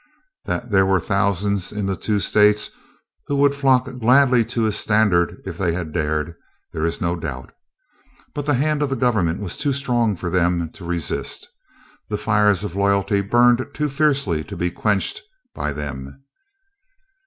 That 0.45 0.71
there 0.71 0.87
were 0.87 0.99
thousands 0.99 1.71
in 1.71 1.85
the 1.85 1.95
two 1.95 2.19
states 2.19 2.71
who 3.27 3.35
would 3.35 3.51
have 3.51 3.61
flocked 3.61 3.99
gladly 3.99 4.43
to 4.45 4.63
his 4.63 4.75
standard 4.75 5.39
if 5.45 5.59
they 5.59 5.73
had 5.73 5.91
dared, 5.93 6.33
there 6.73 6.87
is 6.87 7.01
no 7.01 7.15
doubt. 7.15 7.53
But 8.33 8.47
the 8.47 8.55
hand 8.55 8.81
of 8.81 8.89
the 8.89 8.95
government 8.95 9.41
was 9.41 9.55
too 9.55 9.73
strong 9.73 10.15
for 10.15 10.31
them 10.31 10.71
to 10.71 10.85
resist. 10.87 11.47
The 12.09 12.17
fires 12.17 12.63
of 12.63 12.75
loyalty 12.75 13.21
burned 13.21 13.63
too 13.75 13.89
fiercely 13.89 14.43
to 14.45 14.57
be 14.57 14.71
quenched 14.71 15.21
by 15.53 15.71
them. 15.71 16.23